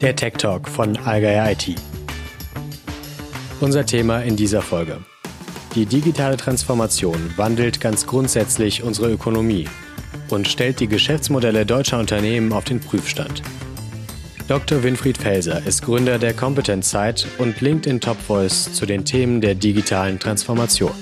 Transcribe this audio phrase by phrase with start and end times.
[0.00, 1.74] Der Tech Talk von Allgeier IT.
[3.60, 4.96] Unser Thema in dieser Folge.
[5.74, 9.68] Die digitale Transformation wandelt ganz grundsätzlich unsere Ökonomie
[10.30, 13.42] und stellt die Geschäftsmodelle deutscher Unternehmen auf den Prüfstand.
[14.48, 14.82] Dr.
[14.82, 19.54] Winfried Felser ist Gründer der Competence Site und LinkedIn Top Voice zu den Themen der
[19.54, 20.94] digitalen Transformation.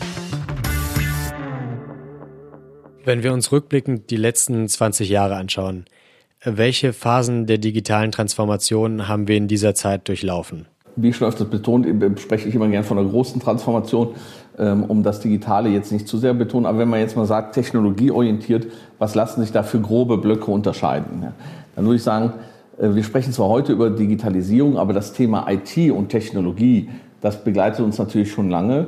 [3.05, 5.87] Wenn wir uns rückblickend die letzten 20 Jahre anschauen,
[6.45, 10.67] welche Phasen der digitalen Transformation haben wir in dieser Zeit durchlaufen?
[10.97, 11.87] Wie schon öfters betont,
[12.21, 14.15] spreche ich immer gern von einer großen Transformation,
[14.59, 16.67] ähm, um das Digitale jetzt nicht zu sehr betonen.
[16.67, 18.67] Aber wenn man jetzt mal sagt, technologieorientiert,
[18.99, 21.29] was lassen sich da für grobe Blöcke unterscheiden?
[21.77, 22.33] Dann würde ich sagen,
[22.79, 26.89] äh, wir sprechen zwar heute über Digitalisierung, aber das Thema IT und Technologie,
[27.21, 28.87] das begleitet uns natürlich schon lange.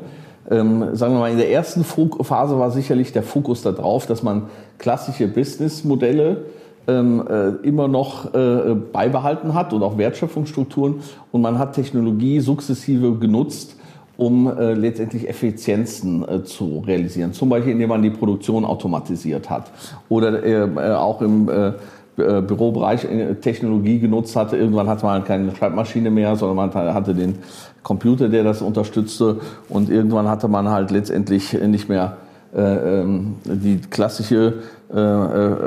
[0.50, 4.48] Ähm, sagen wir mal, in der ersten Phase war sicherlich der Fokus darauf, dass man
[4.78, 6.44] klassische Businessmodelle
[6.86, 10.96] immer noch äh, beibehalten hat und auch Wertschöpfungsstrukturen
[11.30, 13.76] und man hat Technologie sukzessive genutzt,
[14.16, 17.32] um äh, letztendlich Effizienzen äh, zu realisieren.
[17.32, 19.70] Zum Beispiel, indem man die Produktion automatisiert hat
[20.08, 21.72] oder äh, auch im äh,
[22.20, 24.56] äh, Bürobereich äh, Technologie genutzt hatte.
[24.56, 27.38] Irgendwann hatte man keine Schreibmaschine mehr, sondern man hatte den
[27.82, 29.40] Computer, der das unterstützte.
[29.68, 34.54] Und irgendwann hatte man halt letztendlich nicht mehr äh, ähm, die klassische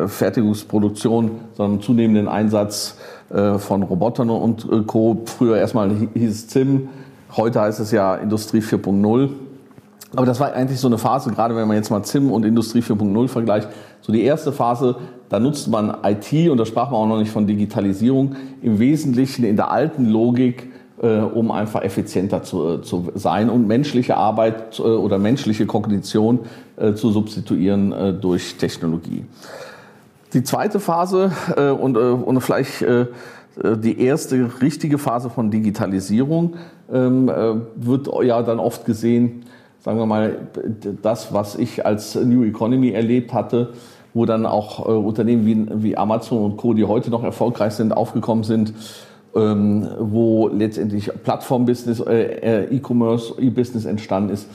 [0.08, 2.98] Fertigungsproduktion, sondern zunehmenden Einsatz
[3.58, 5.22] von Robotern und Co.
[5.26, 6.90] Früher erstmal hieß es ZIM,
[7.36, 9.30] heute heißt es ja Industrie 4.0.
[10.16, 12.82] Aber das war eigentlich so eine Phase, gerade wenn man jetzt mal ZIM und Industrie
[12.82, 13.70] 4.0 vergleicht,
[14.02, 14.98] so die erste Phase,
[15.30, 19.46] da nutzt man IT und da sprach man auch noch nicht von Digitalisierung, im Wesentlichen
[19.46, 20.73] in der alten Logik,
[21.04, 26.40] äh, um einfach effizienter zu, äh, zu sein und menschliche Arbeit äh, oder menschliche Kognition
[26.78, 29.26] äh, zu substituieren äh, durch Technologie.
[30.32, 32.86] Die zweite Phase äh, und, und vielleicht
[33.56, 36.56] die erste richtige Phase von Digitalisierung
[36.92, 37.30] ähm,
[37.76, 39.44] wird ja dann oft gesehen,
[39.82, 40.38] sagen wir mal,
[41.04, 43.74] das, was ich als New Economy erlebt hatte,
[44.16, 48.44] wo dann auch Unternehmen wie, wie Amazon und Co., die heute noch erfolgreich sind, aufgekommen
[48.44, 48.74] sind,
[49.36, 54.48] ähm, wo letztendlich Plattform-Business, äh, äh, E-Commerce, E-Business entstanden ist.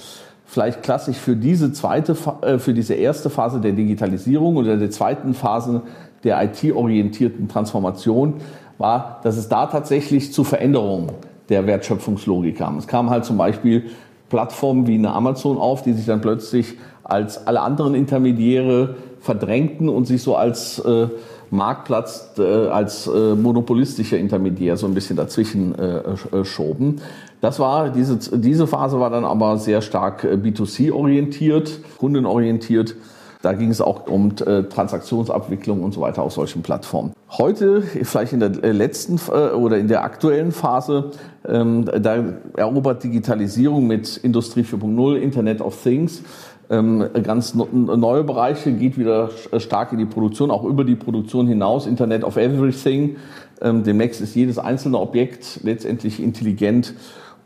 [0.46, 5.34] Vielleicht klassisch für diese zweite, äh, für diese erste Phase der Digitalisierung oder der zweiten
[5.34, 5.82] Phase
[6.24, 8.34] der IT-orientierten Transformation
[8.78, 11.10] war, dass es da tatsächlich zu Veränderungen
[11.48, 12.78] der Wertschöpfungslogik kam.
[12.78, 13.84] Es kam halt zum Beispiel
[14.28, 20.06] Plattformen wie eine Amazon auf, die sich dann plötzlich als alle anderen Intermediäre verdrängten und
[20.06, 21.08] sich so als äh,
[21.50, 25.98] Marktplatz, äh, als äh, monopolistischer Intermediär so ein bisschen dazwischen äh,
[26.32, 27.00] äh schoben.
[27.40, 32.96] Das war, diese, diese Phase war dann aber sehr stark äh, B2C-orientiert, kundenorientiert.
[33.40, 37.12] Da ging es auch um äh, Transaktionsabwicklung und so weiter auf solchen Plattformen.
[37.30, 41.12] Heute, vielleicht in der letzten oder in der aktuellen Phase,
[41.46, 42.24] ähm, da
[42.56, 46.22] erobert Digitalisierung mit Industrie 4.0, Internet of Things,
[46.68, 52.24] ganz neue Bereiche, geht wieder stark in die Produktion, auch über die Produktion hinaus, Internet
[52.24, 53.16] of Everything.
[53.62, 56.94] Ähm, demnächst ist jedes einzelne Objekt letztendlich intelligent.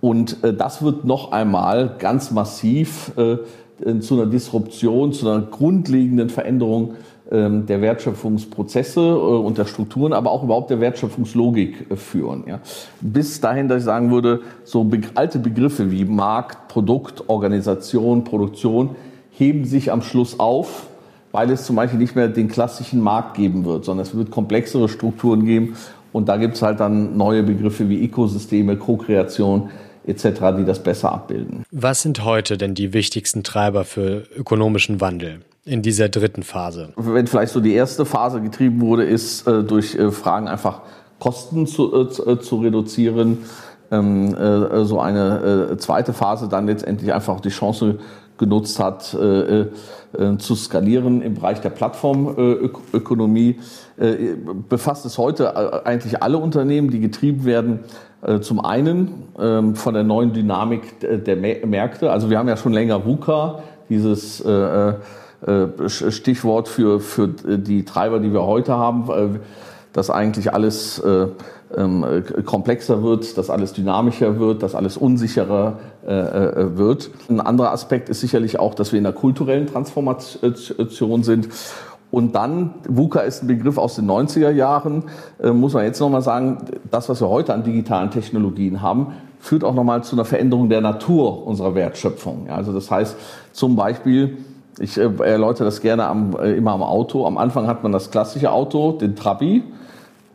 [0.01, 6.29] Und äh, das wird noch einmal ganz massiv äh, zu einer Disruption, zu einer grundlegenden
[6.29, 6.95] Veränderung
[7.31, 12.45] ähm, der Wertschöpfungsprozesse äh, und der Strukturen, aber auch überhaupt der Wertschöpfungslogik führen.
[13.01, 18.91] Bis dahin, dass ich sagen würde, so alte Begriffe wie Markt, Produkt, Organisation, Produktion,
[19.33, 20.87] heben sich am Schluss auf,
[21.33, 24.89] weil es zum Beispiel nicht mehr den klassischen Markt geben wird, sondern es wird komplexere
[24.89, 25.77] Strukturen geben.
[26.13, 29.71] Und da gibt es halt dann neue Begriffe wie Ökosysteme, Co-Kreation
[30.07, 30.25] etc.,
[30.59, 31.65] die das besser abbilden.
[31.71, 35.41] Was sind heute denn die wichtigsten Treiber für ökonomischen Wandel?
[35.65, 36.93] in dieser dritten Phase?
[36.97, 40.81] Wenn vielleicht so die erste Phase getrieben wurde, ist äh, durch äh, Fragen einfach
[41.19, 43.39] Kosten zu, äh, zu reduzieren.
[43.91, 47.99] Ähm, äh, so eine äh, zweite Phase dann letztendlich einfach die Chance
[48.43, 49.67] genutzt hat, äh, äh,
[50.39, 53.61] zu skalieren im Bereich der Plattformökonomie,
[53.99, 54.35] äh,
[54.69, 57.81] befasst es heute eigentlich alle Unternehmen, die getrieben werden,
[58.41, 62.13] zum einen ähm, von der neuen Dynamik der Märkte.
[62.13, 64.45] Also wir haben ja schon länger VUCA, dieses
[65.89, 69.41] Stichwort für, für die Treiber, die wir heute haben,
[69.93, 71.03] dass eigentlich alles
[71.77, 77.11] ähm, komplexer wird, dass alles dynamischer wird, dass alles unsicherer äh, äh, wird.
[77.29, 81.49] Ein anderer Aspekt ist sicherlich auch, dass wir in einer kulturellen Transformation sind.
[82.11, 85.05] Und dann, VUCA ist ein Begriff aus den 90er Jahren,
[85.43, 86.59] äh, muss man jetzt nochmal sagen,
[86.91, 90.83] das, was wir heute an digitalen Technologien haben, führt auch nochmal zu einer Veränderung der
[90.83, 92.47] Natur unserer Wertschöpfung.
[92.49, 93.17] Ja, also das heißt
[93.53, 94.37] zum Beispiel,
[94.79, 97.27] ich äh, erläutere das gerne am, äh, immer am Auto.
[97.27, 99.63] Am Anfang hat man das klassische Auto, den Trabi,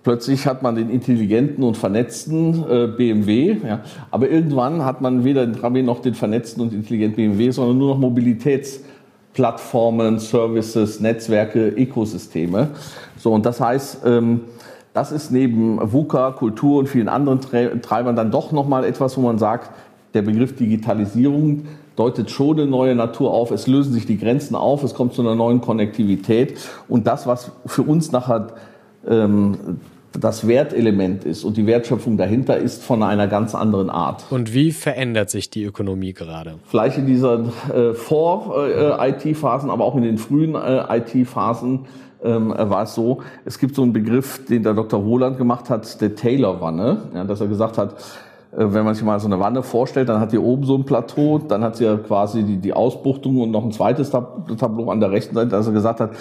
[0.07, 3.81] Plötzlich hat man den intelligenten und vernetzten äh, BMW, ja.
[4.09, 7.89] aber irgendwann hat man weder den Trabi noch den vernetzten und intelligenten BMW, sondern nur
[7.89, 12.69] noch Mobilitätsplattformen, Services, Netzwerke, Ökosysteme.
[13.18, 14.45] So, und das heißt, ähm,
[14.94, 17.42] das ist neben VUCA, Kultur und vielen anderen
[17.81, 19.71] Treibern dann doch nochmal etwas, wo man sagt,
[20.13, 21.63] der Begriff Digitalisierung
[21.98, 23.51] deutet schon eine neue Natur auf.
[23.51, 26.57] Es lösen sich die Grenzen auf, es kommt zu einer neuen Konnektivität.
[26.88, 28.53] Und das, was für uns nachher
[29.06, 29.81] ähm,
[30.13, 34.25] das Wertelement ist und die Wertschöpfung dahinter ist von einer ganz anderen Art.
[34.30, 36.56] Und wie verändert sich die Ökonomie gerade?
[36.65, 41.86] Vielleicht in dieser äh, Vor-IT-Phasen, äh, aber auch in den frühen äh, IT-Phasen
[42.24, 45.00] ähm, war es so, es gibt so einen Begriff, den der Dr.
[45.00, 47.95] Roland gemacht hat, der Taylor-Wanne, ja, dass er gesagt hat,
[48.51, 50.86] äh, wenn man sich mal so eine Wanne vorstellt, dann hat die oben so ein
[50.86, 55.00] Plateau, dann hat sie ja quasi die, die Ausbuchtung und noch ein zweites Tableau an
[55.00, 56.12] der rechten Seite, dass er gesagt hat,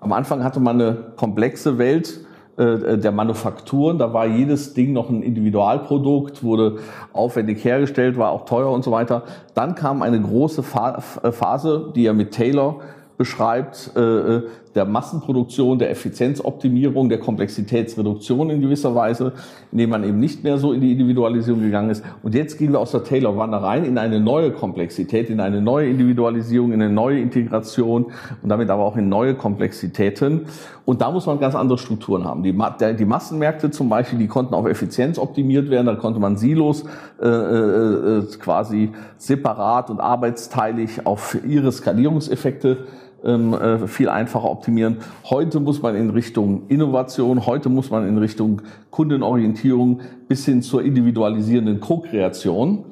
[0.00, 2.20] am Anfang hatte man eine komplexe Welt,
[2.56, 3.98] der Manufakturen.
[3.98, 6.78] Da war jedes Ding noch ein Individualprodukt, wurde
[7.12, 9.22] aufwendig hergestellt, war auch teuer und so weiter.
[9.54, 12.80] Dann kam eine große Phase, die er mit Taylor
[13.16, 14.42] beschreibt, äh,
[14.74, 19.32] der Massenproduktion, der Effizienzoptimierung, der Komplexitätsreduktion in gewisser Weise,
[19.70, 22.04] indem man eben nicht mehr so in die Individualisierung gegangen ist.
[22.22, 25.88] Und jetzt gehen wir aus der Taylor-Wanne rein in eine neue Komplexität, in eine neue
[25.88, 28.06] Individualisierung, in eine neue Integration
[28.42, 30.46] und damit aber auch in neue Komplexitäten.
[30.84, 32.42] Und da muss man ganz andere Strukturen haben.
[32.42, 36.84] Die, die Massenmärkte zum Beispiel, die konnten auf Effizienz optimiert werden, da konnte man Silos
[37.22, 42.86] äh, äh, äh quasi separat und arbeitsteilig auf ihre Skalierungseffekte
[43.24, 44.98] ähm, äh, viel einfacher optimieren.
[45.24, 50.82] Heute muss man in Richtung Innovation, heute muss man in Richtung Kundenorientierung bis hin zur
[50.82, 52.84] individualisierenden Co-Kreation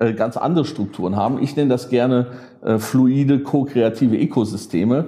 [0.00, 1.42] äh, ganz andere Strukturen haben.
[1.42, 2.28] Ich nenne das gerne
[2.62, 5.06] äh, fluide, ko-kreative Ökosysteme.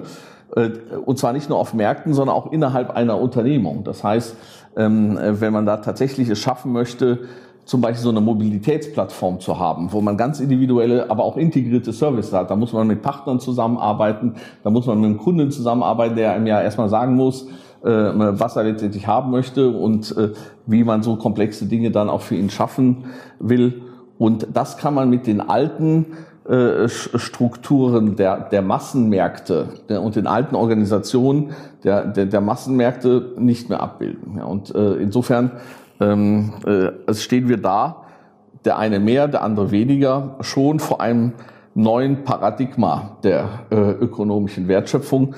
[1.05, 3.83] Und zwar nicht nur auf Märkten, sondern auch innerhalb einer Unternehmung.
[3.83, 4.35] Das heißt,
[4.77, 7.19] ähm, wenn man da tatsächlich es schaffen möchte,
[7.67, 12.31] zum Beispiel so eine Mobilitätsplattform zu haben, wo man ganz individuelle, aber auch integrierte Services
[12.31, 12.49] hat.
[12.49, 16.47] Da muss man mit Partnern zusammenarbeiten, da muss man mit einem Kunden zusammenarbeiten, der einem
[16.47, 17.45] ja erstmal sagen muss,
[17.83, 20.29] äh, was er letztendlich haben möchte und äh,
[20.65, 23.03] wie man so komplexe Dinge dann auch für ihn schaffen
[23.39, 23.81] will.
[24.17, 26.05] Und das kann man mit den alten
[26.47, 29.67] äh, Strukturen der, der Massenmärkte
[30.01, 31.49] und den alten Organisationen
[31.83, 34.41] der, der, der Massenmärkte nicht mehr abbilden.
[34.41, 35.51] und insofern
[35.99, 38.03] ähm, äh, also stehen wir da,
[38.65, 41.33] der eine mehr, der andere weniger, schon vor einem
[41.73, 45.35] neuen Paradigma der äh, ökonomischen Wertschöpfung,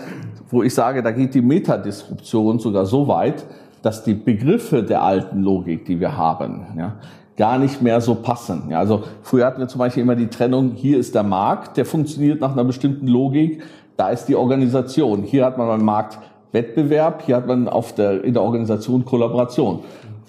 [0.50, 3.45] wo ich sage, da geht die Metadisruption sogar so weit,
[3.81, 6.95] dass die Begriffe der alten Logik, die wir haben, ja,
[7.38, 8.63] gar nicht mehr so passen.
[8.69, 11.85] Ja, also früher hatten wir zum Beispiel immer die Trennung, hier ist der Markt, der
[11.85, 13.63] funktioniert nach einer bestimmten Logik,
[13.95, 15.23] da ist die Organisation.
[15.23, 16.19] Hier hat man beim Markt
[16.51, 19.81] Wettbewerb, hier hat man auf der, in der Organisation Kollaboration.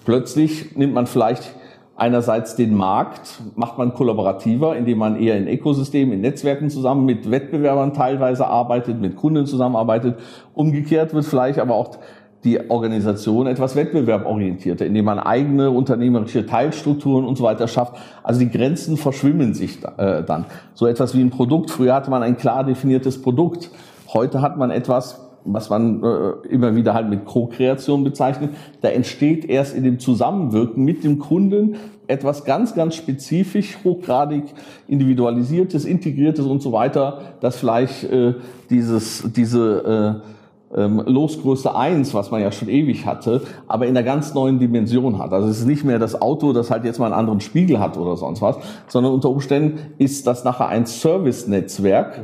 [0.05, 1.55] Plötzlich nimmt man vielleicht
[1.95, 7.29] einerseits den Markt, macht man kollaborativer, indem man eher in Ökosystemen, in Netzwerken zusammen mit
[7.29, 10.17] Wettbewerbern teilweise arbeitet, mit Kunden zusammenarbeitet.
[10.55, 11.97] Umgekehrt wird vielleicht aber auch
[12.43, 17.93] die Organisation etwas wettbewerborientierter, indem man eigene unternehmerische Teilstrukturen und so weiter schafft.
[18.23, 20.45] Also die Grenzen verschwimmen sich äh, dann.
[20.73, 21.69] So etwas wie ein Produkt.
[21.69, 23.69] Früher hatte man ein klar definiertes Produkt.
[24.11, 28.51] Heute hat man etwas, was man äh, immer wieder halt mit Co-Kreation bezeichnet,
[28.81, 34.43] da entsteht erst in dem Zusammenwirken mit dem Kunden etwas ganz, ganz spezifisch, hochgradig
[34.87, 38.35] individualisiertes, integriertes und so weiter, das vielleicht äh,
[38.69, 40.31] dieses, diese äh,
[40.75, 45.17] ähm, Losgröße eins, was man ja schon ewig hatte, aber in einer ganz neuen Dimension
[45.19, 45.33] hat.
[45.33, 47.97] Also es ist nicht mehr das Auto, das halt jetzt mal einen anderen Spiegel hat
[47.97, 48.57] oder sonst was,
[48.87, 52.21] sondern unter Umständen ist das nachher ein Service-Netzwerk,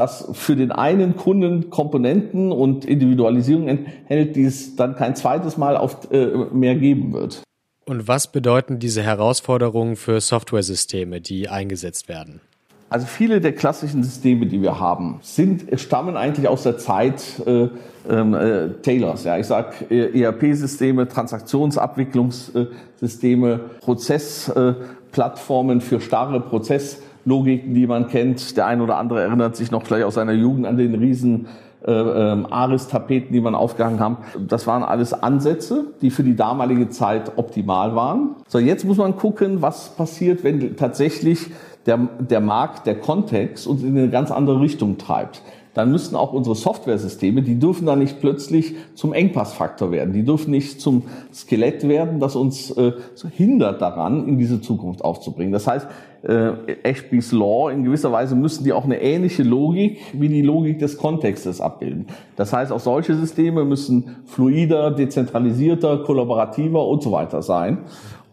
[0.00, 5.76] das für den einen Kunden Komponenten und Individualisierung enthält, die es dann kein zweites Mal
[5.76, 7.42] auf, äh, mehr geben wird.
[7.84, 12.40] Und was bedeuten diese Herausforderungen für Softwaresysteme, die eingesetzt werden?
[12.88, 17.68] Also viele der klassischen Systeme, die wir haben, sind, stammen eigentlich aus der Zeit äh,
[18.08, 19.22] ähm, äh, Taylors.
[19.22, 28.56] Ja, ich sag ERP-Systeme, Transaktionsabwicklungssysteme, Prozessplattformen für starre Prozess Logiken, die man kennt.
[28.58, 31.46] Der ein oder andere erinnert sich noch vielleicht aus seiner Jugend an den riesen
[31.86, 34.18] äh, äh, Aris-Tapeten, die man aufgehangen haben.
[34.38, 38.36] Das waren alles Ansätze, die für die damalige Zeit optimal waren.
[38.48, 41.46] So, jetzt muss man gucken, was passiert, wenn tatsächlich
[41.86, 45.42] der, der Markt, der Kontext uns in eine ganz andere Richtung treibt.
[45.72, 50.12] dann müssten auch unsere Softwaresysteme, die dürfen da nicht plötzlich zum Engpassfaktor werden.
[50.12, 52.92] Die dürfen nicht zum Skelett werden, das uns äh,
[53.36, 55.52] hindert daran, in diese Zukunft aufzubringen.
[55.52, 55.86] Das heißt,
[56.22, 60.78] äh, Ashby's Law, in gewisser Weise müssen die auch eine ähnliche Logik wie die Logik
[60.78, 62.06] des Kontextes abbilden.
[62.36, 67.78] Das heißt, auch solche Systeme müssen fluider, dezentralisierter, kollaborativer und so weiter sein.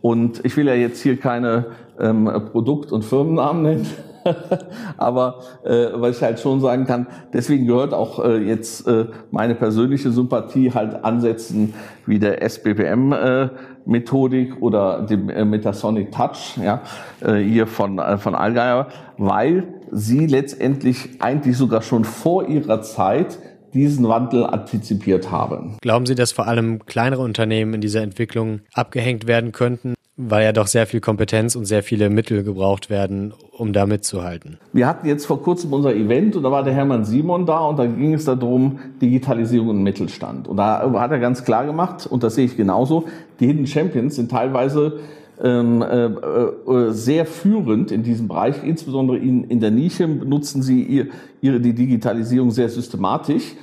[0.01, 1.67] Und ich will ja jetzt hier keine
[1.99, 3.87] ähm, Produkt- und Firmennamen nennen.
[4.97, 9.55] Aber äh, was ich halt schon sagen kann, deswegen gehört auch äh, jetzt äh, meine
[9.55, 11.73] persönliche Sympathie halt Ansätzen
[12.05, 13.49] wie der SBPM äh,
[13.87, 16.81] Methodik oder dem äh, Metasonic Touch, ja,
[17.21, 23.39] äh, hier von äh, von Allgeier, weil sie letztendlich eigentlich sogar schon vor ihrer Zeit
[23.73, 25.77] diesen Wandel antizipiert haben.
[25.81, 29.96] Glauben Sie, dass vor allem kleinere Unternehmen in dieser Entwicklung abgehängt werden könnten?
[30.17, 34.57] Weil ja doch sehr viel Kompetenz und sehr viele Mittel gebraucht werden, um da mitzuhalten.
[34.73, 37.77] Wir hatten jetzt vor kurzem unser Event und da war der Hermann Simon da und
[37.77, 40.47] da ging es darum, Digitalisierung und Mittelstand.
[40.47, 43.05] Und da hat er ganz klar gemacht, und das sehe ich genauso,
[43.39, 44.99] die Hidden Champions sind teilweise
[45.43, 48.63] ähm, äh, äh, sehr führend in diesem Bereich.
[48.63, 51.07] Insbesondere in, in der Nische nutzen sie ihr,
[51.41, 53.53] ihre, die Digitalisierung sehr systematisch.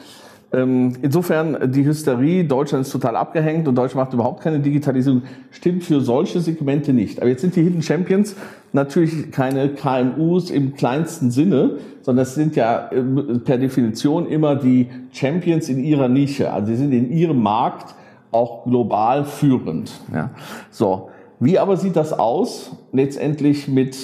[0.54, 5.82] Ähm, insofern, die Hysterie, Deutschland ist total abgehängt und Deutschland macht überhaupt keine Digitalisierung, stimmt
[5.84, 7.20] für solche Segmente nicht.
[7.20, 8.36] Aber jetzt sind die Hidden Champions
[8.72, 13.02] natürlich keine KMUs im kleinsten Sinne, sondern es sind ja äh,
[13.38, 16.52] per Definition immer die Champions in ihrer Nische.
[16.52, 17.94] Also sie sind in ihrem Markt
[18.30, 19.92] auch global führend.
[20.12, 20.30] Ja.
[20.70, 21.10] So.
[21.40, 23.96] Wie aber sieht das aus letztendlich mit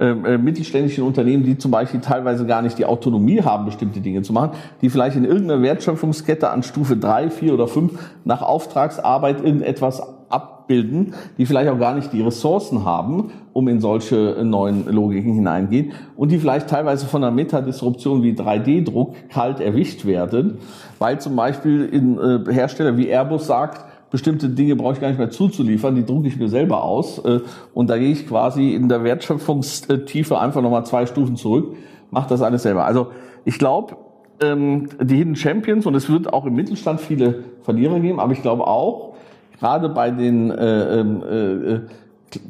[0.00, 4.32] äh, mittelständischen Unternehmen, die zum Beispiel teilweise gar nicht die Autonomie haben, bestimmte Dinge zu
[4.32, 10.02] machen, die vielleicht in irgendeiner Wertschöpfungskette an Stufe drei, vier oder fünf nach Auftragsarbeit irgendetwas
[10.28, 15.32] abbilden, die vielleicht auch gar nicht die Ressourcen haben, um in solche äh, neuen Logiken
[15.34, 20.58] hineingehen und die vielleicht teilweise von einer Metadisruption wie 3D-Druck kalt erwischt werden,
[20.98, 25.18] weil zum Beispiel in äh, Hersteller wie Airbus sagt, bestimmte Dinge brauche ich gar nicht
[25.18, 27.40] mehr zuzuliefern, die drucke ich mir selber aus äh,
[27.74, 31.76] und da gehe ich quasi in der Wertschöpfungstiefe einfach nochmal zwei Stufen zurück,
[32.10, 32.84] mache das alles selber.
[32.84, 33.08] Also
[33.44, 33.96] ich glaube,
[34.40, 38.42] ähm, die Hidden Champions und es wird auch im Mittelstand viele Verlierer geben, aber ich
[38.42, 39.14] glaube auch,
[39.58, 41.80] gerade bei den äh, ähm, äh, äh,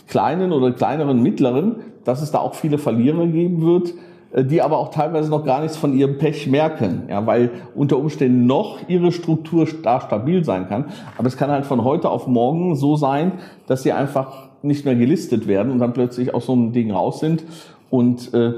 [0.07, 3.95] kleinen oder kleineren, mittleren, dass es da auch viele Verlierer geben wird,
[4.37, 8.47] die aber auch teilweise noch gar nichts von ihrem Pech merken, ja, weil unter Umständen
[8.47, 10.87] noch ihre Struktur da stabil sein kann.
[11.17, 13.33] Aber es kann halt von heute auf morgen so sein,
[13.67, 17.21] dass sie einfach nicht mehr gelistet werden und dann plötzlich aus so einem Ding raus
[17.21, 17.45] sind
[17.91, 18.53] und äh,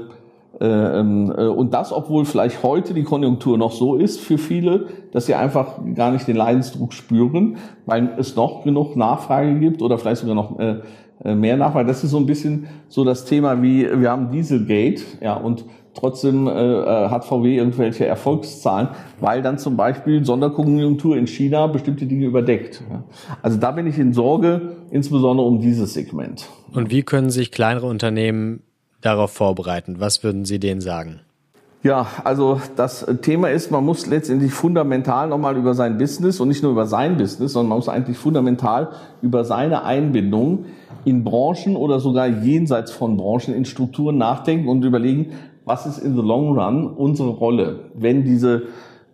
[0.59, 4.87] äh, ähm, äh, und das, obwohl vielleicht heute die Konjunktur noch so ist für viele,
[5.11, 9.97] dass sie einfach gar nicht den Leidensdruck spüren, weil es noch genug Nachfrage gibt oder
[9.97, 10.81] vielleicht sogar noch äh, äh,
[11.23, 11.87] mehr Nachfrage.
[11.87, 16.47] Das ist so ein bisschen so das Thema wie, wir haben Dieselgate, ja, und trotzdem
[16.47, 22.25] äh, äh hat VW irgendwelche Erfolgszahlen, weil dann zum Beispiel Sonderkonjunktur in China bestimmte Dinge
[22.25, 22.83] überdeckt.
[22.89, 23.03] Ja.
[23.41, 26.47] Also da bin ich in Sorge, insbesondere um dieses Segment.
[26.73, 28.61] Und wie können sich kleinere Unternehmen
[29.01, 29.95] darauf vorbereiten?
[29.99, 31.19] Was würden Sie denen sagen?
[31.83, 36.61] Ja, also das Thema ist, man muss letztendlich fundamental nochmal über sein Business und nicht
[36.61, 38.89] nur über sein Business, sondern man muss eigentlich fundamental
[39.23, 40.65] über seine Einbindung
[41.05, 45.27] in Branchen oder sogar jenseits von Branchen in Strukturen nachdenken und überlegen,
[45.65, 48.63] was ist in the long run unsere Rolle, wenn diese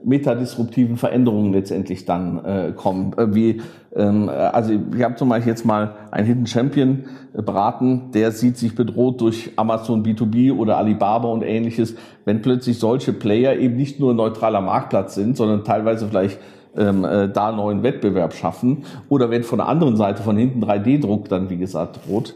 [0.04, 3.14] metadisruptiven Veränderungen letztendlich dann äh, kommen.
[3.18, 3.62] Äh, wie,
[3.96, 8.58] ähm, also ich habe zum Beispiel jetzt mal einen Hidden Champion äh, beraten, der sieht
[8.58, 14.00] sich bedroht durch Amazon B2B oder Alibaba und ähnliches, wenn plötzlich solche Player eben nicht
[14.00, 16.40] nur neutraler Marktplatz sind, sondern teilweise vielleicht
[16.78, 18.84] ähm, äh, da neuen Wettbewerb schaffen.
[19.10, 22.36] Oder wenn von der anderen Seite von hinten 3D-Druck dann, wie gesagt, droht.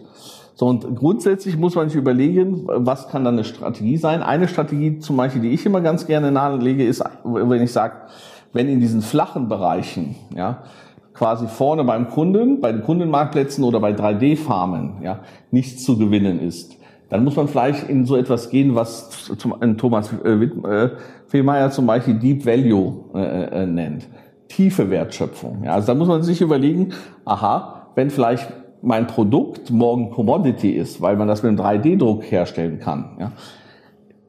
[0.55, 4.21] So, und grundsätzlich muss man sich überlegen, was kann dann eine Strategie sein.
[4.21, 7.93] Eine Strategie zum Beispiel, die ich immer ganz gerne nahelege, ist, wenn ich sage,
[8.53, 10.63] wenn in diesen flachen Bereichen, ja,
[11.13, 15.21] quasi vorne beim Kunden, bei den Kundenmarktplätzen oder bei 3D-Farmen, ja,
[15.51, 16.77] nichts zu gewinnen ist,
[17.09, 19.31] dann muss man vielleicht in so etwas gehen, was
[19.77, 20.89] Thomas äh, äh,
[21.27, 24.07] Fehlmeier zum Beispiel Deep Value äh, äh, nennt
[24.55, 25.63] tiefe Wertschöpfung.
[25.63, 26.93] Ja, also da muss man sich überlegen,
[27.25, 28.47] aha, wenn vielleicht
[28.81, 33.31] mein Produkt morgen Commodity ist, weil man das mit einem 3D-Druck herstellen kann, ja,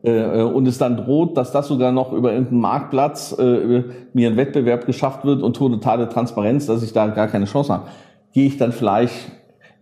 [0.03, 4.37] äh, und es dann droht, dass das sogar noch über irgendeinen Marktplatz äh, mir ein
[4.37, 7.87] Wettbewerb geschafft wird und totale Transparenz, dass ich da gar keine Chance habe,
[8.33, 9.15] gehe ich dann vielleicht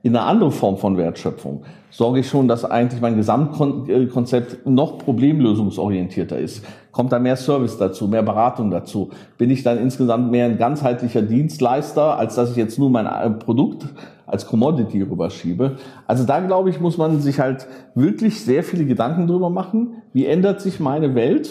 [0.02, 6.38] in eine andere Form von Wertschöpfung sorge ich schon, dass eigentlich mein Gesamtkonzept noch problemlösungsorientierter
[6.38, 6.64] ist.
[6.92, 9.10] Kommt da mehr Service dazu, mehr Beratung dazu?
[9.38, 13.30] Bin ich dann insgesamt mehr ein ganzheitlicher Dienstleister, als dass ich jetzt nur mein äh,
[13.30, 13.86] Produkt
[14.26, 15.76] als Commodity rüberschiebe?
[16.06, 20.02] Also da glaube ich, muss man sich halt wirklich sehr viele Gedanken drüber machen.
[20.12, 21.50] Wie ändert sich meine Welt?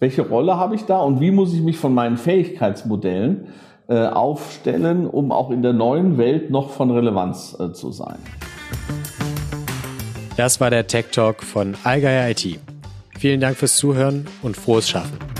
[0.00, 3.48] welche Rolle habe ich da und wie muss ich mich von meinen Fähigkeitsmodellen
[3.88, 8.18] äh, aufstellen, um auch in der neuen Welt noch von Relevanz äh, zu sein.
[10.36, 12.60] Das war der Tech Talk von Allgeier IT.
[13.18, 15.37] Vielen Dank fürs Zuhören und frohes Schaffen.